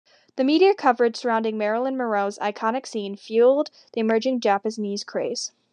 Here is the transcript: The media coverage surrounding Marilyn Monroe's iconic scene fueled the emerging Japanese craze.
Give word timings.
The 0.35 0.43
media 0.43 0.73
coverage 0.73 1.15
surrounding 1.15 1.59
Marilyn 1.59 1.95
Monroe's 1.95 2.39
iconic 2.39 2.87
scene 2.87 3.15
fueled 3.15 3.69
the 3.93 3.99
emerging 3.99 4.39
Japanese 4.39 5.03
craze. 5.03 5.51